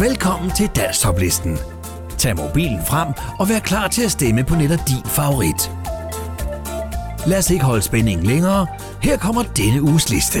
Velkommen 0.00 0.50
til 0.50 0.70
Danstoplisten. 0.76 1.58
Tag 2.18 2.36
mobilen 2.36 2.86
frem 2.86 3.08
og 3.38 3.48
vær 3.48 3.58
klar 3.58 3.88
til 3.88 4.02
at 4.04 4.10
stemme 4.10 4.44
på 4.44 4.54
netop 4.54 4.78
din 4.88 5.04
favorit. 5.04 5.72
Lad 7.26 7.38
os 7.38 7.50
ikke 7.50 7.64
holde 7.64 7.82
spændingen 7.82 8.26
længere. 8.26 8.66
Her 9.02 9.18
kommer 9.18 9.42
denne 9.42 9.82
uges 9.82 10.10
liste. 10.10 10.38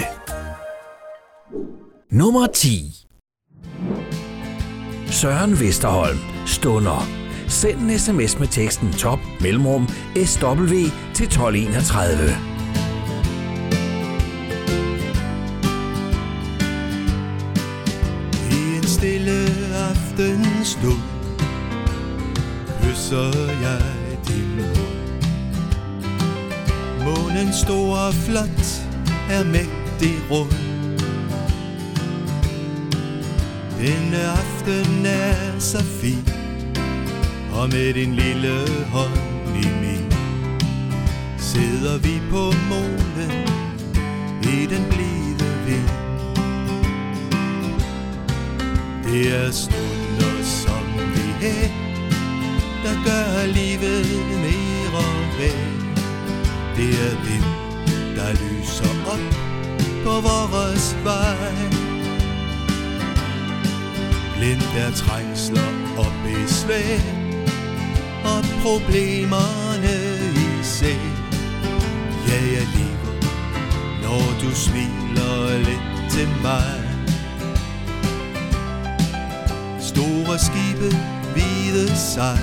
Nummer 2.10 2.46
10. 2.46 2.94
Søren 5.06 5.60
Vesterholm, 5.60 6.18
Stunder. 6.46 7.08
Send 7.48 7.78
en 7.80 7.98
sms 7.98 8.38
med 8.38 8.48
teksten 8.48 8.92
top 8.92 9.18
mellemrum 9.40 9.88
SW 10.24 10.74
til 11.14 11.26
1231. 11.26 12.57
aftenstund 20.18 21.02
kysser 22.82 23.52
jeg 23.62 23.82
din 24.28 24.56
mund. 24.56 25.12
Månen 27.04 27.52
stor 27.52 27.96
og 27.96 28.14
flot 28.14 28.86
er 29.30 29.44
mægtig 29.44 30.14
rund. 30.30 30.52
Denne 33.78 34.18
aften 34.18 35.06
er 35.06 35.58
så 35.58 35.84
fin, 35.84 36.28
og 37.52 37.68
med 37.68 37.94
din 37.94 38.14
lille 38.14 38.54
hånd 38.92 39.56
i 39.56 39.68
min, 39.82 40.12
sidder 41.38 41.98
vi 41.98 42.20
på 42.30 42.52
månen 42.70 43.32
i 44.42 44.66
den 44.66 44.84
blide 44.90 45.48
vind. 45.66 45.88
Det 49.04 49.36
er 49.36 49.50
stund 49.50 50.07
vi 51.40 51.46
her, 51.46 51.68
der 52.84 52.94
gør 53.04 53.46
livet 53.46 54.06
mere 54.40 55.04
værd. 55.38 55.78
Det 56.76 56.90
er 57.06 57.14
dem, 57.28 57.44
der 58.16 58.32
lyser 58.32 59.10
op 59.12 59.34
på 60.04 60.28
vores 60.28 60.96
vej. 61.04 61.52
Blind 64.36 64.62
er 64.76 64.90
trængsler 64.90 65.68
og 65.98 66.12
besvær, 66.24 66.98
og 68.24 68.44
problemerne 68.62 69.96
i 70.36 70.62
sig. 70.62 71.00
Ja, 72.28 72.40
jeg 72.52 72.66
lever, 72.74 73.14
når 74.02 74.40
du 74.42 74.54
smiler 74.54 75.58
lidt 75.58 76.10
til 76.10 76.28
mig. 76.42 76.84
Store 79.80 80.38
skibet 80.38 81.17
hvide 81.38 81.96
sejl 81.96 82.38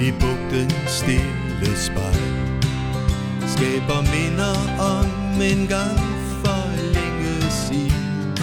I 0.00 0.10
bugten 0.20 0.70
stille 0.86 1.76
spejl 1.76 2.42
Skaber 3.46 4.00
minder 4.00 4.54
om 4.80 5.40
en 5.42 5.66
gang 5.66 5.98
for 6.44 6.76
længe 6.94 7.50
siden. 7.50 8.34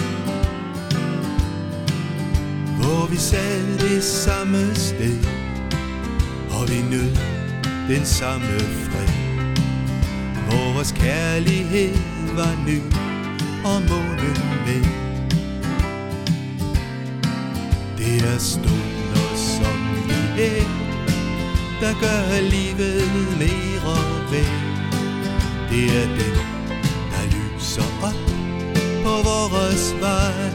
Hvor 2.76 3.06
vi 3.10 3.16
sad 3.16 3.78
det 3.78 4.04
samme 4.04 4.74
sted 4.74 5.18
Og 6.50 6.68
vi 6.68 6.82
nød 6.90 7.16
den 7.88 8.04
samme 8.04 8.58
fred. 8.58 9.08
Vores 10.50 10.92
kærlighed 10.92 11.94
var 12.36 12.64
ny 12.66 12.80
Og 13.64 13.82
månen 13.88 14.36
med. 14.66 15.09
Det 18.10 18.22
er 18.22 18.38
stunder 18.38 19.34
som 19.36 19.78
de 20.08 20.14
her, 20.38 20.64
Der 21.80 21.92
gør 22.00 22.40
livet 22.40 23.02
mere 23.38 23.98
værd 24.30 24.60
Det 25.70 25.84
er 26.00 26.08
dem, 26.20 26.38
der 27.12 27.24
lyser 27.34 27.88
op 28.02 28.20
på 29.04 29.14
vores 29.28 29.94
vej. 30.00 30.50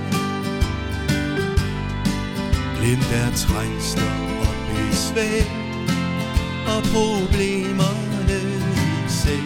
Glem 2.78 3.02
der 3.12 3.28
trængsler 3.36 4.14
og 4.48 4.56
besvær 4.68 5.44
Og 6.74 6.84
problemerne 6.84 8.40
i 8.76 9.10
sig. 9.10 9.46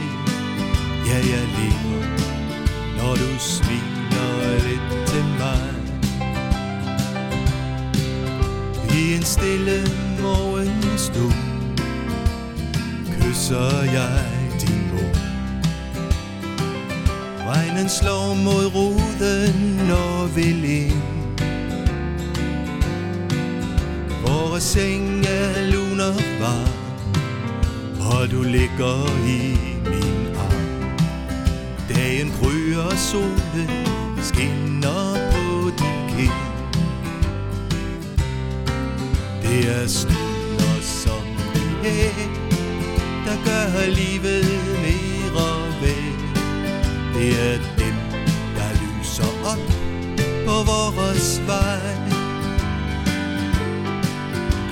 Ja, 1.07 1.17
jeg 1.33 1.45
lever, 1.57 2.05
når 2.97 3.13
du 3.15 3.29
smiler 3.39 4.67
lidt 4.67 5.07
til 5.07 5.25
mig. 5.39 5.78
I 8.99 9.13
en 9.15 9.23
stille 9.23 9.79
morgenstund 10.21 11.33
Kysser 13.21 13.83
jeg 13.83 14.25
din 14.61 14.81
mor 14.91 15.15
Regnen 17.49 17.89
slår 17.89 18.33
mod 18.33 18.65
ruden 18.75 19.91
og 19.91 20.35
vil 20.35 20.63
ind. 20.63 21.03
Vores 24.27 24.63
seng 24.63 25.25
er 25.25 25.71
lun 25.71 25.99
og 25.99 26.15
varm 26.39 26.79
Og 28.11 28.31
du 28.31 28.41
ligger 28.43 29.27
i 29.27 29.57
min 29.89 30.35
arm. 30.35 30.99
Dagen 31.89 32.31
gryer, 32.41 32.95
solen 32.95 33.78
det 39.59 39.81
er 39.81 39.87
stunder 39.87 40.81
som 40.81 41.23
det 41.53 42.05
er, 42.07 42.27
der 43.25 43.37
gør 43.45 43.85
livet 43.89 44.45
mere 44.81 45.61
værd. 45.81 46.19
Det 47.13 47.29
er 47.47 47.57
dem, 47.77 47.95
der 48.55 48.69
lyser 48.81 49.31
op 49.51 49.65
på 50.45 50.55
vores 50.71 51.41
vej. 51.47 51.95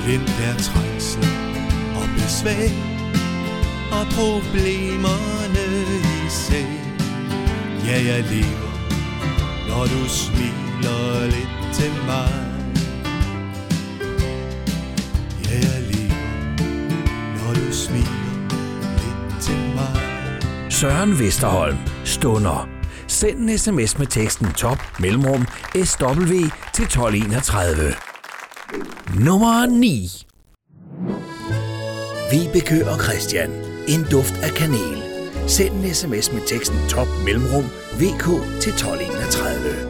Glem 0.06 0.26
der 0.40 0.54
trængsel 0.62 1.28
og 1.96 2.08
besvær, 2.16 2.70
og 3.92 4.06
problemerne 4.18 5.66
i 5.92 6.28
især. 6.28 6.72
Ja, 7.86 7.98
jeg 8.06 8.24
lever, 8.32 8.72
når 9.68 9.84
du 9.84 10.10
smiler 10.10 11.26
lidt 11.26 11.76
til 11.76 11.92
mig. 12.06 12.47
Søren 20.82 21.20
Vesterholm, 21.20 21.78
Stunder. 22.06 22.70
Send 23.08 23.38
en 23.38 23.58
sms 23.58 24.00
med 24.00 24.08
teksten 24.08 24.54
top 24.54 24.78
mellemrum 25.00 25.46
SW 25.84 26.34
til 26.74 26.86
1231. 26.86 27.94
Nummer 29.26 29.66
9. 29.66 30.10
Vibeke 32.32 32.90
og 32.90 33.04
Christian. 33.04 33.52
En 33.88 34.06
duft 34.12 34.34
af 34.44 34.52
kanel. 34.52 35.04
Send 35.48 35.74
en 35.74 35.94
sms 35.94 36.34
med 36.34 36.48
teksten 36.48 36.78
top 36.90 37.08
mellemrum 37.26 37.64
VK 38.00 38.26
til 38.62 38.72
1231. 38.74 39.87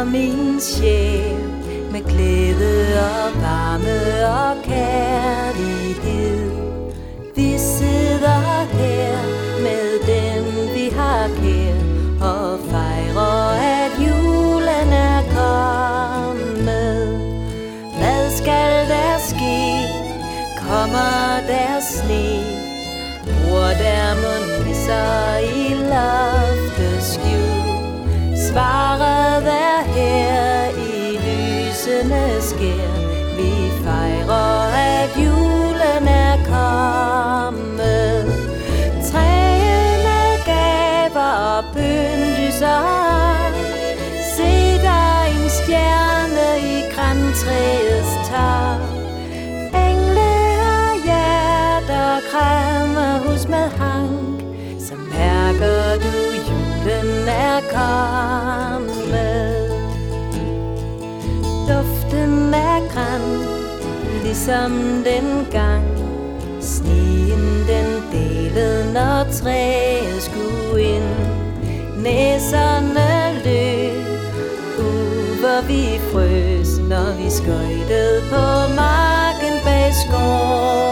fylder 0.00 0.12
min 0.12 0.60
sjæl 0.60 1.36
med 1.92 2.04
glæde 2.04 3.00
og 3.00 3.42
varme 3.42 4.28
og 4.28 4.56
kærlighed. 4.64 6.50
Vi 7.36 7.58
sidder 7.58 8.66
her 8.72 9.16
med 9.62 9.88
dem, 10.06 10.44
vi 10.74 10.88
har 10.96 11.28
kær 11.28 11.74
og 12.28 12.60
fejrer, 12.70 13.50
at 13.50 13.92
julen 13.98 14.92
er 14.92 15.22
kommet. 15.38 17.02
Hvad 17.98 18.30
skal 18.30 18.88
der 18.88 19.18
ske? 19.18 19.60
Kommer 20.68 21.40
der 21.48 21.80
sne? 21.80 22.44
Bor 23.24 23.70
der 23.82 24.14
mund 24.14 24.66
nisser 24.66 25.38
i 25.38 25.74
loftets 25.74 27.14
skjul 27.14 27.70
Svaret 28.48 29.46
er 29.46 29.89
sker. 32.50 32.90
Vi 33.36 33.50
fejrer, 33.84 34.60
at 34.92 35.10
julen 35.24 36.04
er 36.08 36.36
kommet. 36.54 38.24
Træerne 39.08 40.20
gaver 40.50 41.32
og 41.54 41.64
bønlyser. 41.74 42.82
Se, 44.36 44.50
der 44.86 45.14
en 45.34 45.48
stjerne 45.58 46.48
i 46.74 46.76
grantræets 46.94 48.12
tag. 48.28 48.78
Engle 49.86 50.32
og 50.78 50.92
hjerter 51.06 52.12
krammer 52.30 53.12
hos 53.26 53.48
med 53.48 53.68
hang. 53.80 54.42
Så 54.86 54.94
mærker 54.94 55.82
du, 56.04 56.14
julen 56.48 57.28
er 57.28 57.60
kommet. 57.72 58.49
græn 62.92 63.60
Ligesom 64.24 65.04
dengang. 65.04 65.84
Sneen 66.60 67.40
den 67.68 68.02
delede, 68.12 68.92
når 68.92 69.32
træet 69.32 70.22
skulle 70.22 70.82
ind. 70.82 71.10
Næserne 71.96 73.40
løb 73.44 74.06
ud, 74.78 75.40
hvor 75.40 75.66
vi 75.66 76.00
frøs 76.12 76.78
Når 76.78 77.16
vi 77.16 77.30
skøjtede 77.30 78.20
på 78.30 78.74
marken 78.76 79.54
bag 79.64 79.92
skoven. 80.06 80.89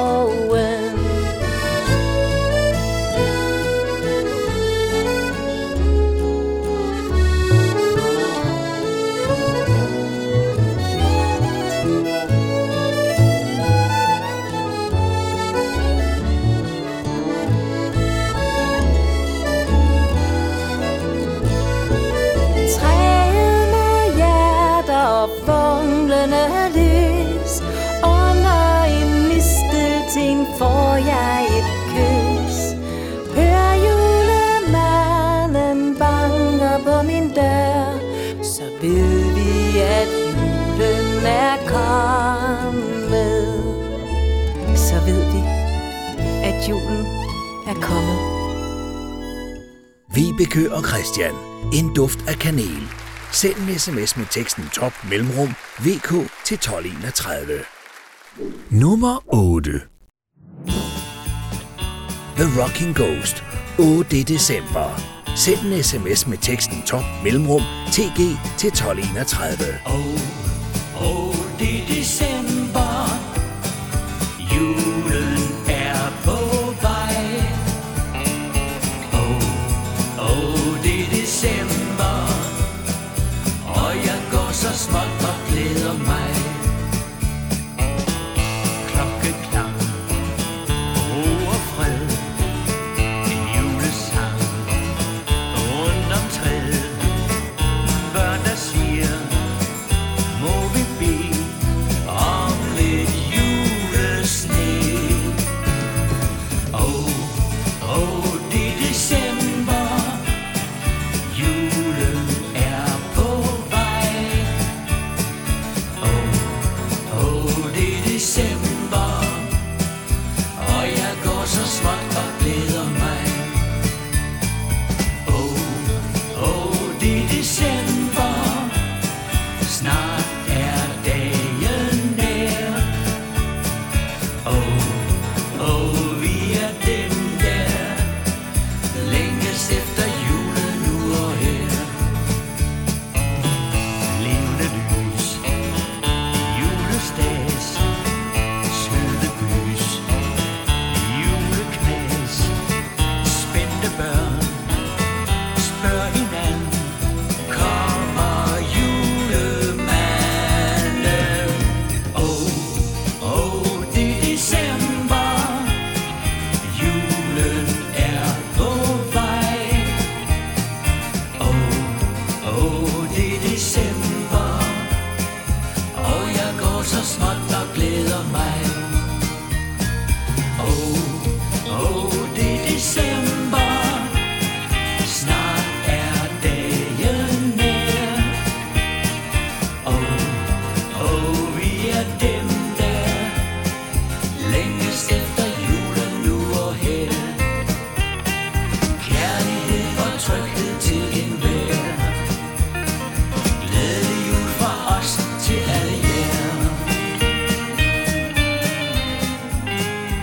er 47.79 47.87
kommet. 47.87 48.19
Vibeke 50.15 50.73
og 50.73 50.85
Christian. 50.85 51.35
En 51.75 51.95
duft 51.95 52.19
af 52.29 52.35
kanel. 52.35 52.83
Send 53.33 53.57
en 53.57 53.79
sms 53.79 54.17
med 54.17 54.27
teksten 54.31 54.65
top 54.73 54.93
mellemrum 55.11 55.49
vk 55.79 56.11
til 56.45 56.55
1231. 56.55 57.59
Nummer 58.71 59.35
8. 59.35 59.71
The 62.37 62.63
Rocking 62.63 62.95
Ghost. 62.97 63.45
8. 63.79 64.23
december. 64.23 65.01
Send 65.37 65.73
en 65.73 65.83
sms 65.83 66.27
med 66.27 66.39
teksten 66.39 66.83
top 66.87 67.05
mellemrum 67.25 67.63
tg 67.93 68.19
til 68.59 68.69
1231. 68.69 69.79
Oh, 69.87 69.95
oh, 71.09 71.35
det 71.59 71.83
er 71.83 71.87
december. 71.87 72.58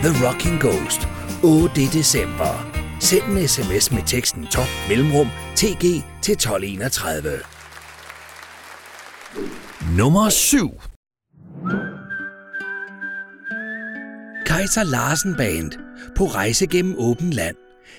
The 0.05 0.27
Rocking 0.27 0.59
Ghost 0.59 1.07
8. 1.43 1.81
december. 1.93 2.71
Send 2.99 3.23
en 3.23 3.47
sms 3.47 3.91
med 3.91 4.03
teksten 4.05 4.45
top 4.45 4.67
mellemrum 4.89 5.27
tg 5.55 6.03
til 6.21 6.31
1231. 6.31 7.31
Nummer 9.97 10.29
7 10.29 10.79
Kaiser 14.45 14.83
Larsen 14.83 15.35
Band 15.35 15.71
på 16.17 16.25
rejse 16.25 16.67
gennem 16.67 16.95
åben 16.97 17.29
land. 17.29 17.55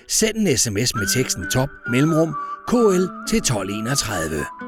Send 0.09 0.37
en 0.37 0.57
sms 0.57 0.95
med 0.95 1.15
teksten 1.17 1.51
top 1.51 1.69
mellemrum 1.91 2.35
KL 2.69 3.05
til 3.29 3.39
1231. 3.39 4.66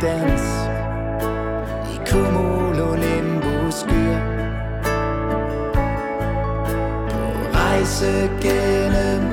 dans. 0.00 0.68
I 1.94 1.98
Kumul 2.06 2.80
og 2.80 2.98
Limbo 2.98 3.70
skyer. 3.70 4.20
På 7.10 7.56
rejse 7.58 8.30
gennem 8.40 9.27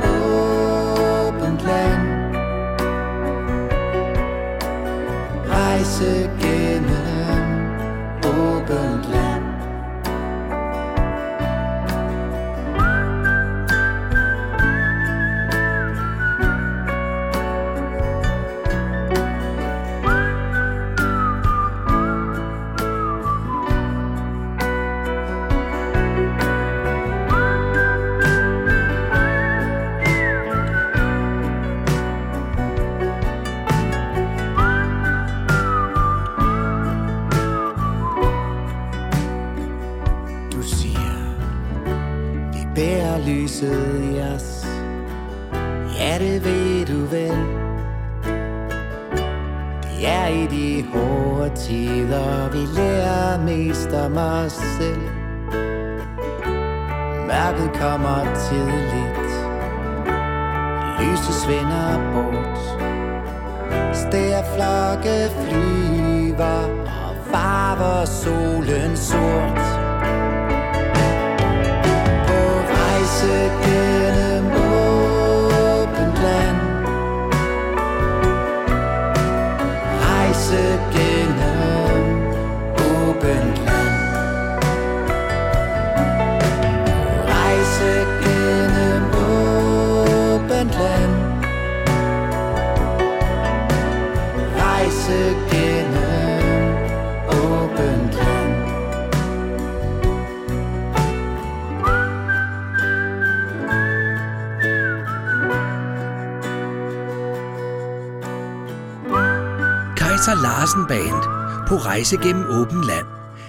Peter 110.25 110.41
Larsen 110.41 110.88
Band 110.88 111.24
på 111.67 111.75
rejse 111.75 112.17
gennem 112.17 112.46
åben 112.50 112.84
land. 112.84 113.05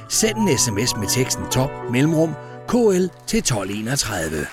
Send 0.08 0.38
en 0.38 0.58
sms 0.58 0.96
med 0.96 1.08
teksten 1.08 1.44
top 1.50 1.70
mellemrum 1.90 2.34
KL 2.68 3.06
til 3.26 3.38
1231. 3.38 4.46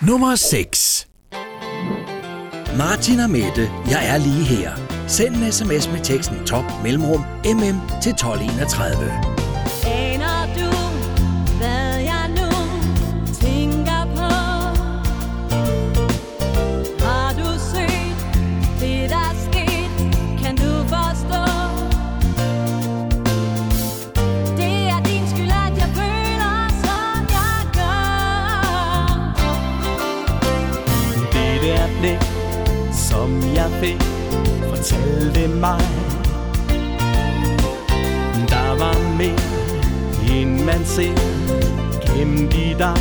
Nummer 0.00 0.34
6 0.34 1.08
Martin 2.78 3.20
og 3.20 3.30
Mette, 3.30 3.70
jeg 3.90 4.08
er 4.08 4.18
lige 4.18 4.44
her. 4.44 4.70
Send 5.08 5.36
en 5.36 5.52
sms 5.52 5.88
med 5.92 6.04
teksten 6.04 6.46
top 6.46 6.64
mellemrum 6.82 7.20
mm 7.44 7.78
til 8.02 8.12
1231. 8.12 9.29
ved 35.40 35.48
mig. 35.48 35.80
Der 38.48 38.78
var 38.78 39.16
mere, 39.18 40.40
end 40.40 40.64
man 40.64 40.84
ser 40.84 41.14
gemt 42.06 42.54
i 42.54 42.74
dig. 42.78 43.00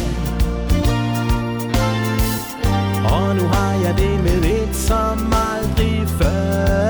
Og 3.11 3.35
nu 3.35 3.47
har 3.47 3.73
jeg 3.83 3.97
det 3.97 4.23
med 4.23 4.43
et 4.43 4.75
som 4.75 5.33
aldrig 5.53 6.07
før. 6.07 6.88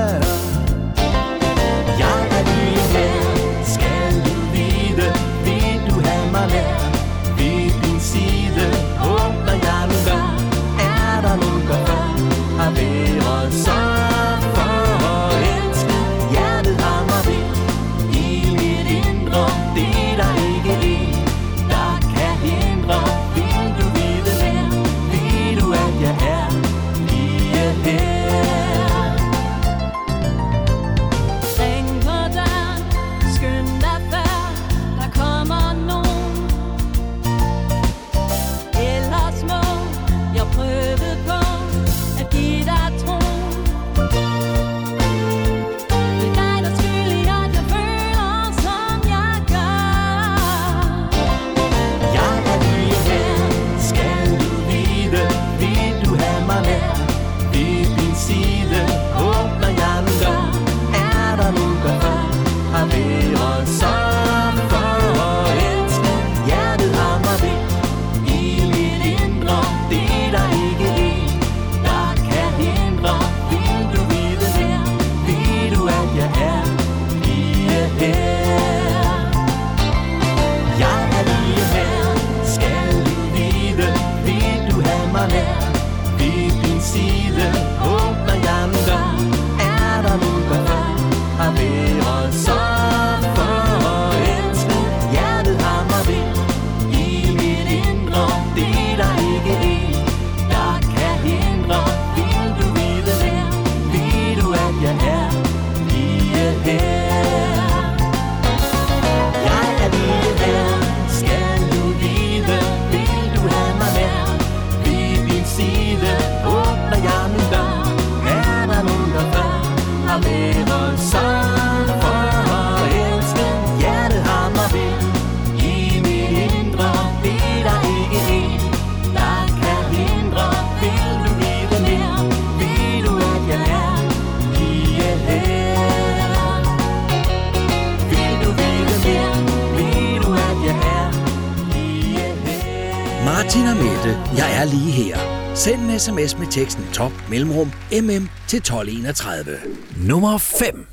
Sms 146.00 146.38
med 146.38 146.46
teksten 146.46 146.84
top 146.92 147.12
mellemrum 147.30 147.72
mm 147.92 148.28
til 148.48 148.56
1231. 148.56 149.56
Nummer 149.96 150.38
5. 150.38 150.86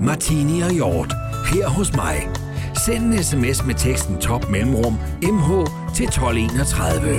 Martini 0.00 0.60
og 0.60 0.70
Hjort. 0.70 1.14
Her 1.52 1.68
hos 1.68 1.94
mig. 1.94 2.28
Send 2.86 3.04
en 3.04 3.24
sms 3.24 3.64
med 3.64 3.74
teksten 3.74 4.20
top 4.20 4.50
mellemrum 4.50 4.98
mh 5.22 5.66
til 5.94 6.06
1231. 6.06 7.16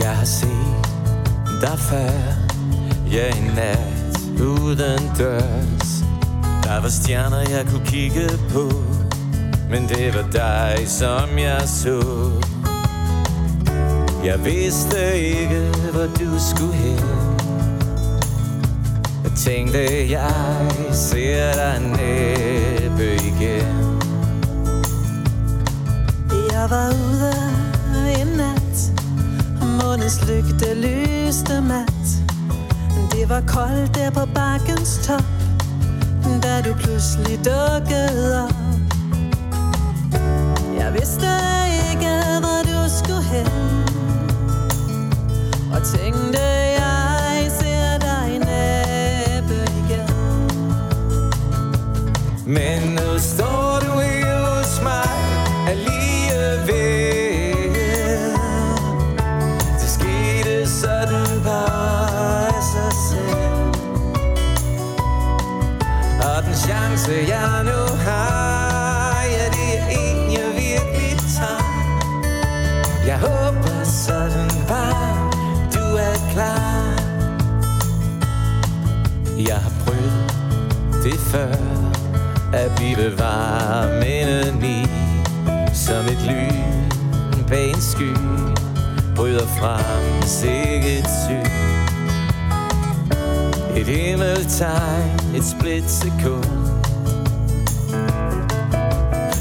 Jeg 0.00 0.16
har 0.16 0.24
set 0.24 0.50
dig 1.60 1.78
før 1.78 2.10
Ja, 3.12 3.36
en 3.36 3.50
nat 3.54 4.40
uden 4.40 5.10
dørs 5.18 6.04
Der 6.64 6.80
var 6.80 6.88
stjerner, 6.88 7.38
jeg 7.38 7.66
kunne 7.70 7.86
kigge 7.86 8.28
på 8.52 8.95
men 9.70 9.88
det 9.88 10.14
var 10.14 10.28
dig, 10.32 10.88
som 10.88 11.38
jeg 11.38 11.62
så. 11.66 12.02
Jeg 14.24 14.44
vidste 14.44 15.18
ikke, 15.18 15.60
hvor 15.92 16.06
du 16.06 16.38
skulle 16.54 16.74
hen. 16.74 17.00
Jeg 19.24 19.32
tænkte, 19.36 20.10
jeg 20.10 20.70
ser 20.92 21.52
dig 21.52 21.80
næppe 21.80 23.14
igen. 23.14 24.00
Jeg 26.52 26.70
var 26.70 26.88
ude 26.88 27.32
en 28.20 28.26
nat 28.26 28.92
Og 29.60 29.66
månens 29.66 30.20
lygte 30.28 30.74
lyste 30.74 31.60
mat. 31.60 32.06
Det 33.12 33.28
var 33.28 33.42
koldt 33.46 33.94
der 33.94 34.10
på 34.10 34.26
bakkens 34.34 35.00
top 35.06 35.24
Da 36.42 36.62
du 36.62 36.74
pludselig 36.74 37.38
dukkede 37.38 38.44
op 38.44 38.65
vidste 41.06 41.32
ikke, 41.90 42.14
hvor 42.40 42.60
du 42.70 42.88
skulle 42.98 43.22
hen. 43.22 43.46
Og 45.72 45.80
tænkte, 45.94 46.42
jeg 46.82 47.50
ser 47.60 47.98
dig 47.98 48.28
næppe 48.38 49.58
igen. 49.80 50.08
Men 52.46 52.82
nu 52.94 53.18
står 53.18 53.45
blive 82.94 83.18
varm 83.18 84.02
indeni 84.02 84.86
Som 85.74 86.06
et 86.06 86.22
lyn 86.28 87.44
bag 87.48 87.70
en 87.70 87.80
sky 87.80 88.12
Bryder 89.16 89.46
frem 89.58 90.22
sikkert 90.22 91.10
syg 91.26 91.50
Et 93.76 93.86
himmeltegn, 93.86 95.20
et 95.34 95.44
splitsekund. 95.44 96.44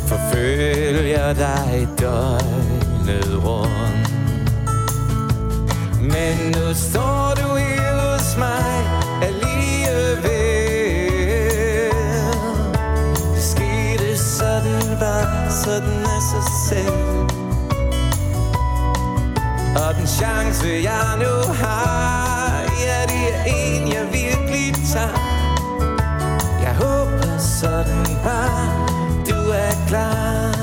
Forfølger 0.07 1.33
dig 1.33 1.87
døgnet 1.99 3.45
rundt. 3.45 4.11
Men 6.01 6.51
nu 6.51 6.73
står 6.73 7.33
du 7.35 7.55
her 7.55 7.94
noget 15.79 15.93
den 15.93 16.05
af 16.05 16.21
sig 16.21 16.43
selv 16.69 16.95
Og 19.85 19.95
den 19.95 20.07
chance 20.07 20.67
jeg 20.83 21.17
nu 21.17 21.53
har 21.53 22.61
Ja 22.85 23.01
det 23.03 23.35
er 23.35 23.43
en 23.45 23.87
jeg 23.93 24.07
virkelig 24.11 24.73
tager. 24.93 25.19
Jeg 26.61 26.75
håber 26.75 27.37
sådan 27.37 28.05
bare 28.23 28.87
du 29.29 29.49
er 29.49 29.87
klar. 29.87 30.55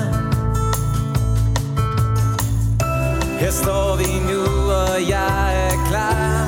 Her 3.40 3.50
står 3.50 3.96
vi 3.96 4.32
nu, 4.32 4.70
og 4.70 5.08
jeg 5.08 5.68
er 5.68 5.86
klar. 5.88 6.46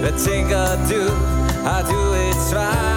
Hvad 0.00 0.12
tænker 0.18 0.66
du? 0.90 1.14
Har 1.68 1.82
du 1.82 2.12
et 2.12 2.50
svar? 2.50 2.91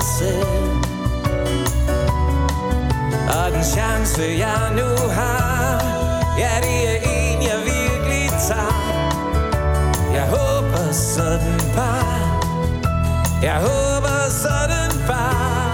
Sig 0.00 0.18
selv 0.18 0.46
Og 3.38 3.52
den 3.52 3.64
chance 3.64 4.22
jeg 4.22 4.72
nu 4.76 5.10
har 5.12 5.82
Ja 6.38 6.50
det 6.64 6.78
er 6.90 6.98
en 7.14 7.42
jeg 7.42 7.58
virkelig 7.64 8.30
tager 8.48 9.00
Jeg 10.14 10.26
håber 10.28 10.92
sådan 10.92 11.60
bare 11.76 12.40
Jeg 13.42 13.54
håber 13.54 14.30
sådan 14.30 15.06
bare 15.06 15.70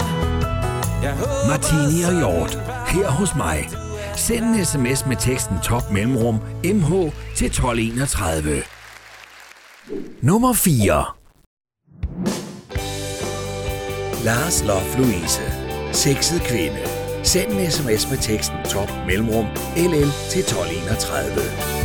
jeg 1.03 1.11
håber 1.13 1.47
Martini 1.47 2.03
og 2.03 2.13
Hjort. 2.13 2.59
Her 2.87 3.09
hos 3.09 3.35
mig. 3.35 3.69
Send 4.15 4.45
en 4.45 4.65
sms 4.65 5.05
med 5.05 5.15
teksten 5.15 5.57
top 5.63 5.91
mellemrum 5.91 6.35
mh 6.63 6.89
til 7.35 7.47
1231. 7.47 8.63
Nummer 10.21 10.53
4. 10.53 11.16
Lars 14.27 14.63
Love 14.63 14.97
Louise. 14.97 15.41
Sexet 15.93 16.41
kvinde. 16.41 16.79
Send 17.23 17.51
en 17.51 17.71
sms 17.71 18.09
med 18.09 18.17
teksten 18.17 18.57
top 18.69 18.89
mellemrum 19.05 19.45
ll 19.75 20.05
til 20.29 20.39
1231. 20.39 21.76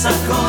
sacó. 0.00 0.39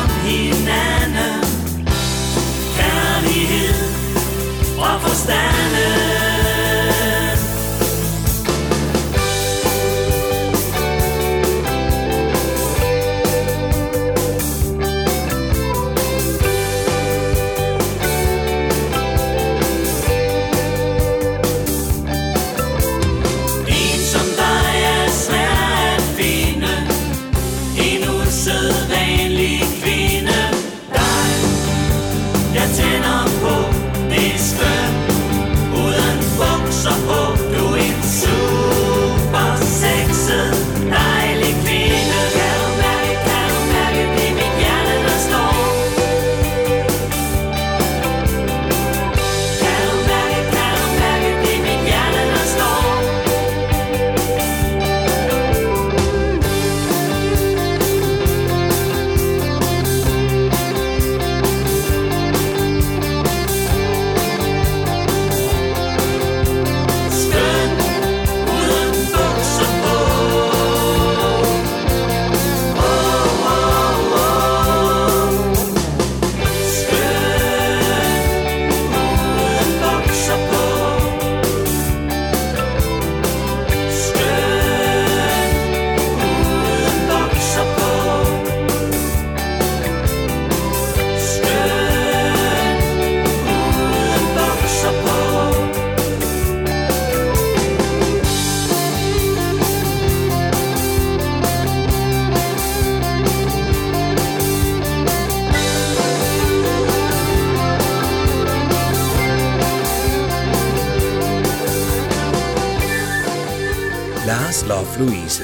Lars 114.52 114.98
Louise. 114.98 115.42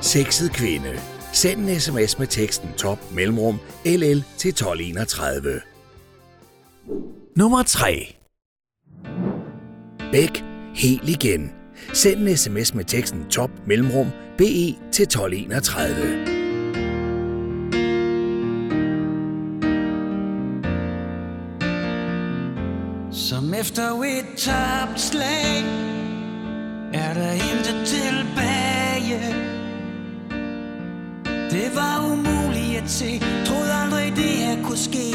Sexet 0.00 0.52
kvinde. 0.52 1.00
Send 1.32 1.68
en 1.68 1.80
sms 1.80 2.18
med 2.18 2.26
teksten 2.26 2.68
top 2.76 2.98
mellemrum 3.12 3.58
LL 3.84 4.24
til 4.36 4.48
1231. 4.48 5.60
Nummer 7.36 7.62
3. 7.62 8.16
Bæk 10.12 10.44
helt 10.74 11.08
igen. 11.08 11.52
Send 11.92 12.28
en 12.28 12.36
sms 12.36 12.74
med 12.74 12.84
teksten 12.84 13.24
top 13.30 13.50
mellemrum 13.66 14.06
BE 14.38 14.76
til 14.92 15.02
1231. 15.02 16.26
Som 23.12 23.54
efter 23.54 24.02
et 24.02 24.26
tabt 24.36 25.00
slag 25.00 25.64
Er 26.92 27.14
der 27.14 27.32
intet 27.32 27.88
tilbage 29.10 29.60
Det 31.50 31.70
var 31.74 32.12
umuligt 32.12 32.82
at 32.82 32.90
se. 32.90 33.20
Troede 33.44 33.72
aldrig 33.84 34.12
det 34.16 34.24
her 34.24 34.62
kunne 34.64 34.78
ske. 34.78 35.12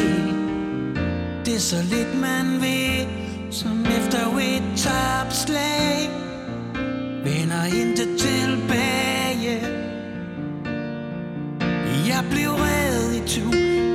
Det 1.45 1.55
er 1.55 1.59
så 1.59 1.75
lidt 1.89 2.19
man 2.19 2.61
ved. 2.61 3.05
Som 3.51 3.85
efter 3.85 4.37
et 4.37 4.63
topslag 4.77 6.09
Vender 7.23 7.65
intet 7.65 8.19
tilbage. 8.19 9.61
Jeg 12.07 12.23
blev 12.31 12.49
reddet 12.49 13.15
i 13.15 13.39
tu 13.39 13.51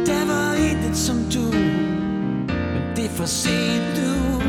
Der 0.06 0.26
var 0.26 0.54
intet 0.54 0.96
som 0.96 1.16
du. 1.34 1.52
Men 2.72 2.96
det 2.96 3.04
er 3.04 3.08
for 3.08 3.26
sent 3.26 4.02
nu. 4.02 4.40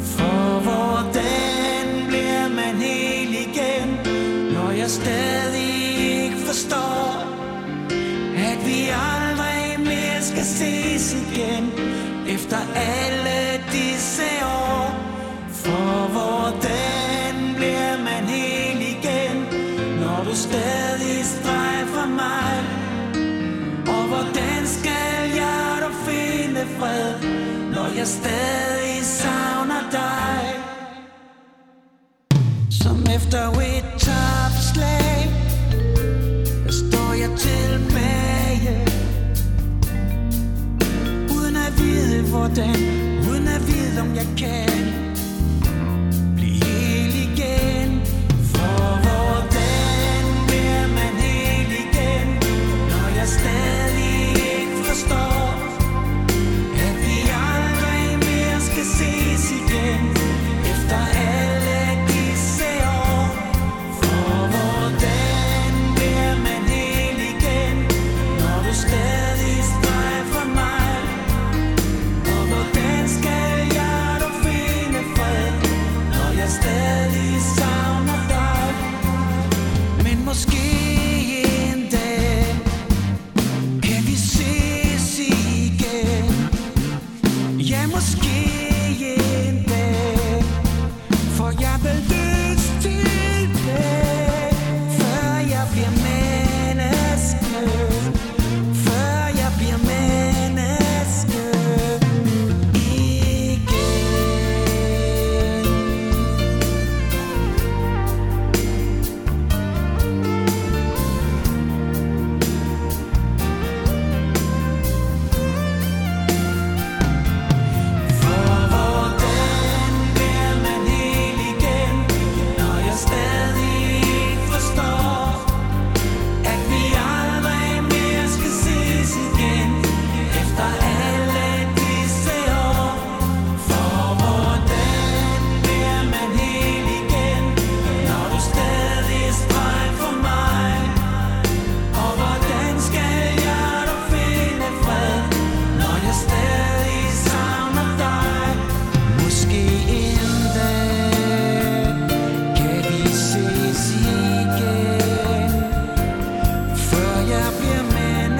For 0.00 0.60
hvordan 0.60 1.47
jeg 4.88 4.94
stadig 4.94 5.70
ikke 6.24 6.36
forstår 6.36 7.10
At 8.50 8.58
vi 8.66 8.80
aldrig 9.16 9.80
mere 9.80 10.22
skal 10.22 10.44
ses 10.44 11.12
igen 11.12 11.64
Efter 12.28 12.56
alle 12.74 13.64
disse 13.72 14.28
år 14.44 14.94
For 15.52 16.08
hvordan 16.14 17.54
bliver 17.56 17.96
man 17.98 18.24
hel 18.24 18.80
igen 18.80 19.36
Når 20.00 20.24
du 20.24 20.34
stadig 20.36 21.24
strejfer 21.24 22.06
mig 22.06 22.64
og 23.88 24.04
hvordan 24.08 24.66
skal 24.66 25.30
jeg 25.34 25.78
dog 25.82 25.94
finde 26.06 26.60
fred, 26.78 27.14
når 27.74 27.96
jeg 27.96 28.06
stadig 28.06 29.04
savner 29.04 29.82
dig? 29.90 30.58
Som 32.82 33.06
efter 33.16 33.48
et 33.48 34.07
hvordan, 42.28 42.76
uden 43.30 43.48
at 43.48 43.66
vide 43.66 44.00
om 44.00 44.14
jeg 44.14 44.26
kan. 44.38 44.67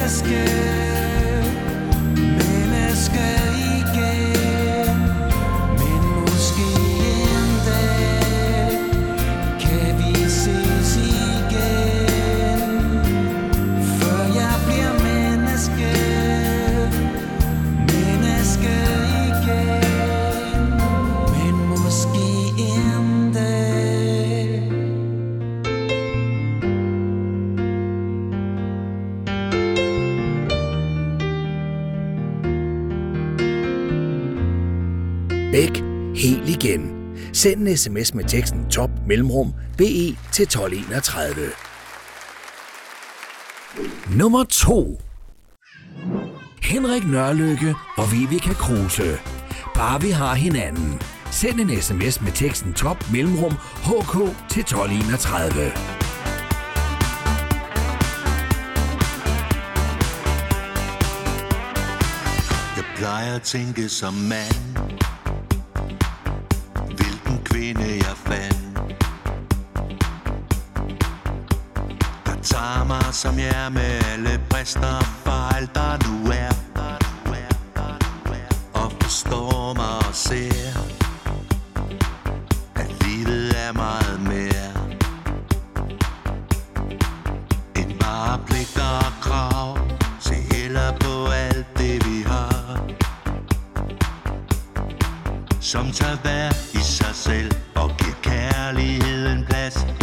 scared 0.08 0.97
Send 37.42 37.68
en 37.68 37.76
sms 37.76 38.14
med 38.14 38.24
teksten 38.24 38.70
top 38.70 38.90
mellemrum 39.06 39.52
BE 39.76 40.16
til 40.32 40.42
1231. 40.42 41.34
Nummer 44.16 44.44
2 44.44 45.00
Henrik 46.62 47.06
Nørlykke 47.06 47.74
og 47.96 48.12
Vivica 48.12 48.52
Kruse. 48.52 49.18
Bare 49.74 50.00
vi 50.00 50.10
har 50.10 50.34
hinanden. 50.34 51.02
Send 51.30 51.60
en 51.60 51.82
sms 51.82 52.20
med 52.20 52.32
teksten 52.32 52.72
top 52.72 53.04
mellemrum 53.12 53.52
HK 53.84 54.14
til 54.50 54.60
1231. 54.60 55.62
Jeg 62.76 62.84
plejer 62.96 63.34
at 63.34 63.42
tænke 63.42 63.88
som 63.88 64.14
mand 64.14 65.07
kvinde 67.58 67.90
jeg 68.06 68.16
fandt 68.16 68.78
Der 72.26 72.42
tager 72.42 72.84
mig 72.84 73.14
som 73.14 73.38
jeg 73.38 73.64
er 73.64 73.68
med 73.68 74.02
alle 74.12 74.40
brister 74.50 74.96
og 74.96 75.04
fejl 75.04 75.70
der 75.74 75.92
nu 76.08 76.30
er. 76.30 76.54
Og 78.74 78.92
forstår 79.00 79.74
mig 79.74 80.08
og 80.08 80.14
ser 80.14 80.72
At 82.76 82.90
livet 83.02 83.54
er 83.66 83.72
meget 83.72 84.20
mere. 84.20 84.70
End 87.76 88.00
bare 88.00 88.38
pligter 88.46 88.90
og 89.06 89.12
krav. 89.20 89.78
Se 90.20 90.34
heller 90.34 90.92
på 91.00 91.30
alt 91.30 91.66
det 91.78 92.06
vi 92.06 92.22
har. 92.26 92.80
Som 95.60 95.92
tager 95.92 96.16
værd 96.24 96.67
dig 97.08 97.16
selv. 97.16 97.52
Og 97.74 97.90
giv 97.98 98.14
kærligheden 98.22 99.44
plads. 99.44 99.97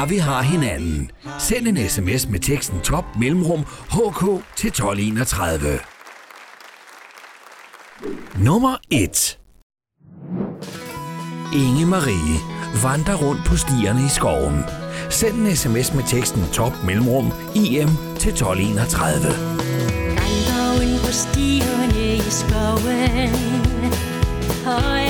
bare 0.00 0.08
vi 0.08 0.16
har 0.16 0.42
hinanden. 0.42 1.10
Send 1.38 1.68
en 1.68 1.88
sms 1.88 2.28
med 2.28 2.40
teksten 2.40 2.80
top 2.80 3.04
mellemrum 3.18 3.64
hk 3.90 4.20
til 4.56 4.68
1231. 4.68 5.78
Nummer 8.44 8.76
1 8.90 9.38
Inge 11.54 11.86
Marie 11.86 12.36
vandrer 12.82 13.14
rundt 13.14 13.40
på 13.46 13.56
stierne 13.56 14.00
i 14.06 14.08
skoven. 14.08 14.64
Send 15.10 15.34
en 15.34 15.56
sms 15.56 15.94
med 15.94 16.04
teksten 16.06 16.42
top 16.52 16.72
mellemrum 16.86 17.32
im 17.54 17.88
til 18.18 18.32
1231. 18.32 19.24
Vandrer 20.20 20.80
rundt 20.80 21.00
på 21.04 21.12
stierne 21.12 22.16
i 22.16 22.30
skoven. 22.30 23.30
Og 24.66 25.09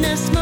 goodness. 0.00 0.37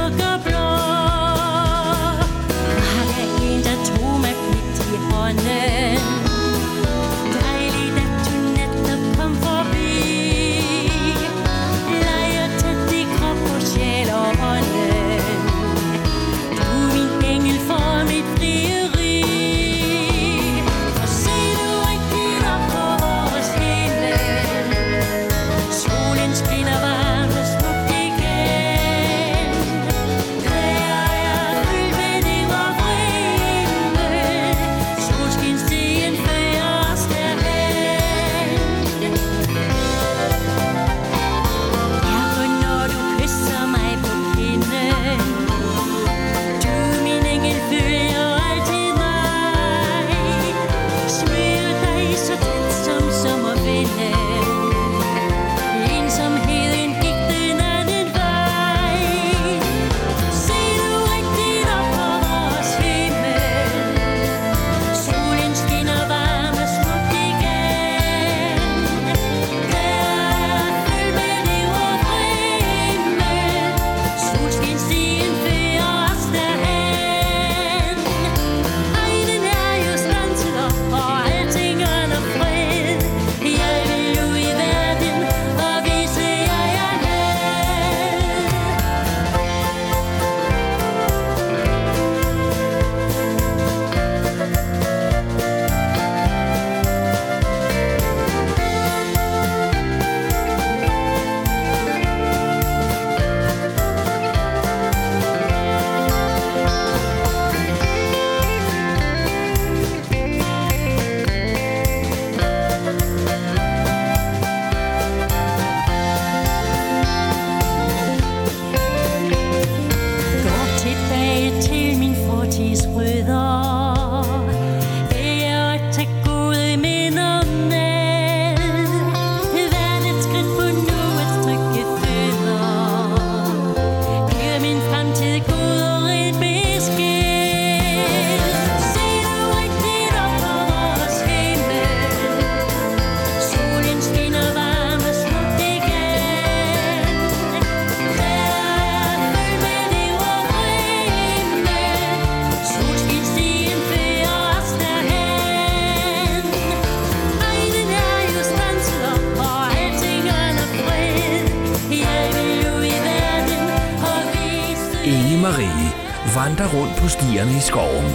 Vandre 166.47 166.67
rundt 166.79 166.97
på 166.97 167.09
stierne 167.09 167.57
i 167.57 167.61
skoven. 167.61 168.13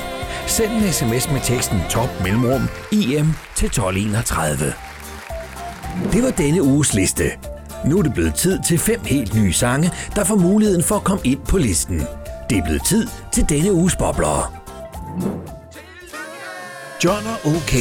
Send 0.47 0.71
en 0.71 0.93
sms 0.93 1.31
med 1.31 1.41
teksten 1.43 1.79
top 1.89 2.09
mellemrum 2.23 2.61
IM 2.91 3.33
til 3.55 3.65
1231. 3.65 4.73
Det 6.13 6.23
var 6.23 6.31
denne 6.31 6.63
uges 6.63 6.93
liste. 6.93 7.23
Nu 7.85 7.97
er 7.97 8.01
det 8.01 8.13
blevet 8.13 8.35
tid 8.35 8.59
til 8.67 8.77
fem 8.77 8.99
helt 9.05 9.35
nye 9.35 9.53
sange, 9.53 9.91
der 10.15 10.23
får 10.23 10.35
muligheden 10.35 10.83
for 10.83 10.95
at 10.95 11.03
komme 11.03 11.21
ind 11.23 11.39
på 11.49 11.57
listen. 11.57 12.01
Det 12.49 12.57
er 12.57 12.63
blevet 12.63 12.85
tid 12.85 13.07
til 13.33 13.49
denne 13.49 13.73
uges 13.73 13.95
bobler. 13.95 14.53
John 17.03 17.25
og 17.27 17.51
OK. 17.55 17.73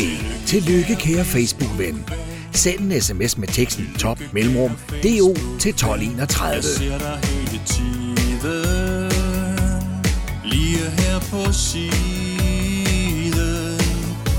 Tillykke 0.47 0.97
kære 0.97 1.25
Facebook-ven. 1.25 2.09
Send 2.53 2.81
en 2.81 3.01
sms 3.01 3.39
med 3.39 3.49
teksten 3.49 3.95
top 3.99 4.19
mellemrum 4.33 4.71
DO 5.03 5.35
til 5.59 5.71
1231. 5.71 7.30
på 11.31 11.53
siden. 11.53 11.91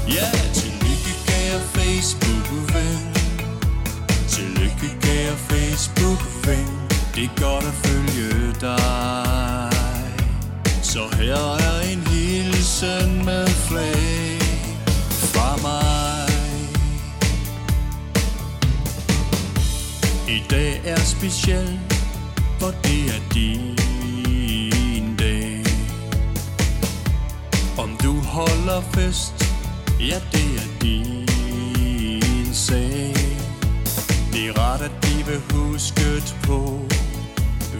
Ja, 0.07 0.27
tillykke 0.53 1.13
kære 1.27 1.59
Facebook-ven. 1.75 2.99
Tillykke 4.27 4.89
kære 5.01 5.35
Facebook-ven. 5.37 6.67
Det 7.15 7.23
er 7.23 7.41
godt 7.41 7.65
at 7.65 7.73
følge 7.73 8.53
dig. 8.61 9.71
Så 10.83 11.15
her 11.17 11.55
er 11.55 11.81
en 11.91 12.07
hilsen 12.07 13.25
med 13.25 13.47
flag 13.47 14.41
Fra 15.33 15.57
mig. 15.61 16.29
I 20.27 20.43
dag 20.49 20.81
er 20.85 20.99
speciel, 20.99 21.79
for 22.59 22.73
det 22.83 23.05
er 23.15 23.33
din 23.33 23.80
du 28.03 28.13
holder 28.19 28.81
fest, 28.93 29.33
ja 29.99 30.19
det 30.31 30.55
er 30.55 30.67
din 30.81 32.53
sag. 32.53 33.15
Det 34.33 34.47
er 34.47 34.59
rart 34.59 34.81
at 34.81 34.91
blive 35.01 35.41
husket 35.53 36.35
på, 36.43 36.79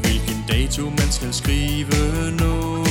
hvilken 0.01 0.45
dato 0.47 0.89
man 0.89 1.11
skal 1.11 1.34
skrive 1.34 2.32
nu. 2.32 2.86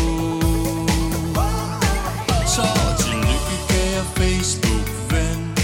Så 2.47 2.62
tillykke 2.99 3.57
kære 3.68 4.05
Facebook-ven. 4.16 5.55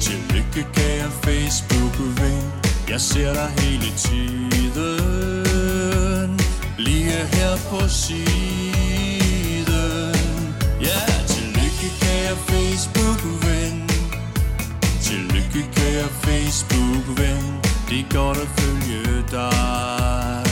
Tillykke 0.00 0.66
kære 0.74 1.10
Facebook-ven. 1.10 2.52
Jeg 2.88 3.00
ser 3.00 3.32
dig 3.32 3.50
hele 3.58 3.92
tiden. 3.96 4.40
Lige 6.78 7.26
her 7.32 7.56
på 7.70 7.88
siden. 7.88 9.01
Facebook-ven. 12.72 13.90
Tillykke 15.02 15.62
kære 15.76 16.08
Facebook-ven. 16.08 17.44
Det 17.88 18.00
er 18.00 18.14
godt 18.14 18.38
at 18.38 18.48
følge 18.58 19.24
dig. 19.30 20.44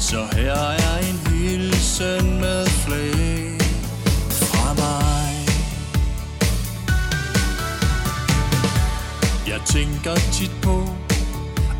Så 0.00 0.26
her 0.32 0.52
er 0.52 0.98
en 0.98 1.18
hilsen 1.32 2.40
med 2.40 2.66
flag 2.66 3.58
fra 4.30 4.72
mig. 4.82 5.30
Jeg 9.48 9.60
tænker 9.66 10.14
tit 10.32 10.52
på, 10.62 10.76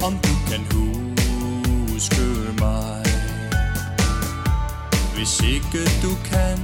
om 0.07 0.13
du 0.13 0.35
kan 0.51 0.63
huske 0.73 2.27
mig. 2.61 3.05
Hvis 5.17 5.41
ikke 5.41 5.91
du 6.03 6.11
kan, 6.25 6.59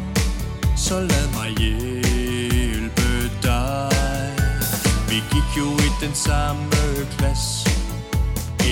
så 0.76 1.00
lad 1.00 1.28
mig 1.34 1.50
hjælpe 1.58 2.03
Vi 5.14 5.22
gik 5.30 5.50
jo 5.58 5.66
i 5.78 5.90
den 6.00 6.14
samme 6.14 6.70
klasse. 7.18 7.70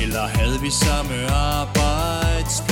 Eller 0.03 0.27
havde 0.27 0.61
vi 0.61 0.71
samme 0.71 1.31
arbejdsplads? 1.31 2.63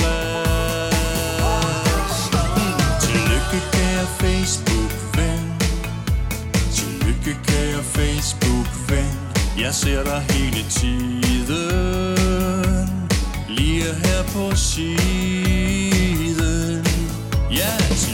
Tillykke 3.01 3.59
kære 3.71 4.05
Facebook-ven. 4.19 5.53
Tillykke 6.73 7.37
kære 7.47 7.83
Facebook-ven. 7.83 9.19
Jeg 9.59 9.73
ser 9.73 10.03
dig 10.03 10.25
hele 10.29 10.65
tiden. 10.69 11.29
Lige 13.49 13.83
her 13.83 14.23
på 14.33 14.55
siden. 14.55 14.97
Ja, 17.51 17.55
yeah. 17.55 18.10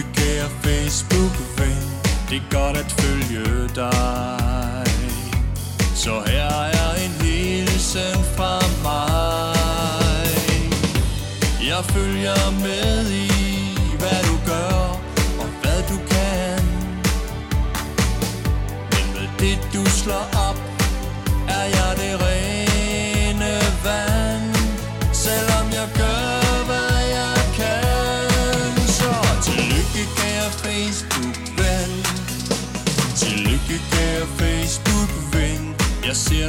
Tillykke 0.00 0.20
kære 0.20 0.48
Facebook-ven 0.48 1.82
Det 2.30 2.36
er 2.36 2.50
godt 2.50 2.76
at 2.76 2.92
følge 2.92 3.68
dig. 3.74 4.86
Så 5.94 6.22
her 6.26 6.48
er 6.64 6.94
en 7.04 7.26
hilsen 7.26 8.24
fra 8.36 8.58
mig. 8.82 10.26
Jeg 11.68 11.84
følger 11.84 12.50
med 12.50 13.10
i, 13.10 13.30
hvad 13.98 14.22
du 14.28 14.36
gør 14.46 15.00
og 15.40 15.48
hvad 15.62 15.82
du 15.90 15.96
kan. 16.10 16.64
Men 18.90 19.04
med 19.14 19.28
det 19.38 19.58
du 19.74 19.90
slår 19.90 20.39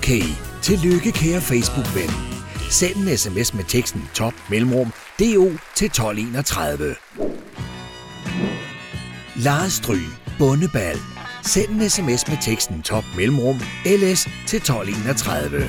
Okay. 0.05 0.35
Tillykke 0.61 1.11
kære 1.11 1.41
Facebook-ven. 1.41 2.11
Send 2.69 2.95
en 2.95 3.17
sms 3.17 3.53
med 3.53 3.63
teksten 3.63 4.09
top 4.13 4.33
mellemrum 4.49 4.93
DO 5.19 5.49
til 5.75 5.85
1231. 5.85 6.95
Lars 9.35 9.73
Stry, 9.73 10.01
Bundebal. 10.39 10.97
Send 11.43 11.69
en 11.69 11.89
sms 11.89 12.27
med 12.27 12.37
teksten 12.41 12.81
top 12.81 13.03
mellemrum 13.17 13.55
LS 13.85 14.21
til 14.47 14.57
1231. 14.57 15.61